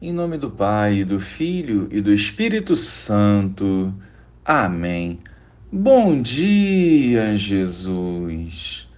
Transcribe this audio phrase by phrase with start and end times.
[0.00, 3.92] Em nome do Pai, do Filho e do Espírito Santo.
[4.44, 5.18] Amém.
[5.72, 8.88] Bom dia, Jesus.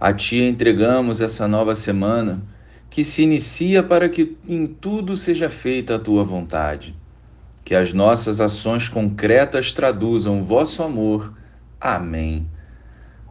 [0.00, 2.42] A Ti entregamos essa nova semana
[2.88, 6.96] que se inicia para que em tudo seja feita a Tua vontade.
[7.62, 11.34] Que as nossas ações concretas traduzam o vosso amor.
[11.78, 12.46] Amém.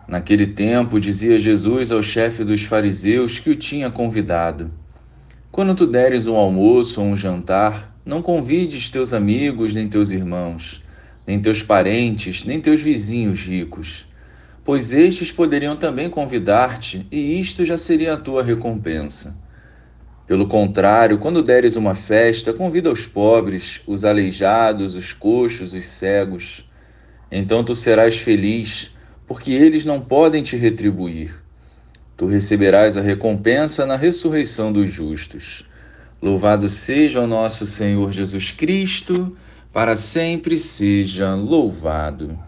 [0.08, 4.70] Naquele tempo, dizia Jesus ao chefe dos fariseus que o tinha convidado
[5.56, 10.84] quando tu deres um almoço ou um jantar, não convides teus amigos, nem teus irmãos,
[11.26, 14.06] nem teus parentes, nem teus vizinhos ricos,
[14.66, 19.34] pois estes poderiam também convidar-te, e isto já seria a tua recompensa.
[20.28, 26.70] Pelo contrário, quando deres uma festa, convida os pobres, os aleijados, os coxos, os cegos.
[27.32, 28.92] Então tu serás feliz,
[29.26, 31.45] porque eles não podem te retribuir
[32.18, 35.66] Tu receberás a recompensa na ressurreição dos justos.
[36.22, 39.36] Louvado seja o nosso Senhor Jesus Cristo,
[39.74, 42.40] para sempre seja louvado.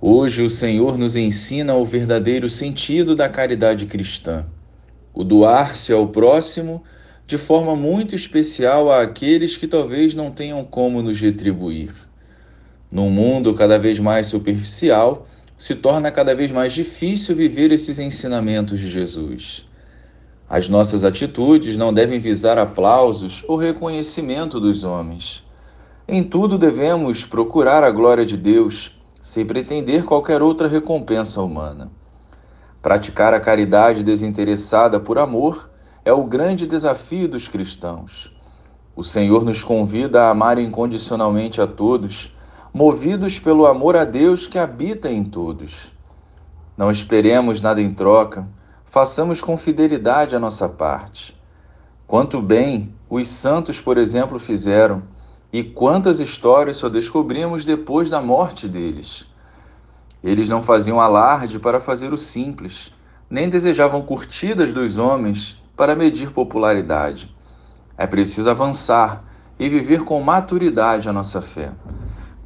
[0.00, 4.44] Hoje o Senhor nos ensina o verdadeiro sentido da caridade cristã,
[5.14, 6.84] o doar-se ao próximo
[7.26, 11.92] de forma muito especial àqueles que talvez não tenham como nos retribuir.
[12.92, 15.26] Num mundo cada vez mais superficial,
[15.58, 19.66] se torna cada vez mais difícil viver esses ensinamentos de Jesus.
[20.48, 25.44] As nossas atitudes não devem visar aplausos ou reconhecimento dos homens.
[26.06, 31.90] Em tudo devemos procurar a glória de Deus, sem pretender qualquer outra recompensa humana.
[32.80, 35.68] Praticar a caridade desinteressada por amor
[36.04, 38.32] é o grande desafio dos cristãos.
[38.94, 42.32] O Senhor nos convida a amar incondicionalmente a todos
[42.72, 45.92] movidos pelo amor a Deus que habita em todos.
[46.76, 48.46] Não esperemos nada em troca,
[48.84, 51.36] façamos com fidelidade a nossa parte.
[52.06, 55.02] Quanto bem os santos, por exemplo, fizeram,
[55.52, 59.26] e quantas histórias só descobrimos depois da morte deles.
[60.22, 62.92] Eles não faziam alarde para fazer o simples,
[63.30, 67.34] nem desejavam curtidas dos homens para medir popularidade.
[67.96, 69.24] É preciso avançar
[69.58, 71.72] e viver com maturidade a nossa fé.